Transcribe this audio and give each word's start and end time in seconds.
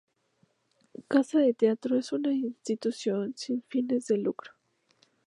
Casa 1.07 1.37
de 1.37 1.53
Teatro 1.53 1.95
es 1.95 2.11
una 2.11 2.33
institución 2.33 3.35
sin 3.37 3.61
fines 3.61 4.07
de 4.07 4.17
lucro. 4.17 4.51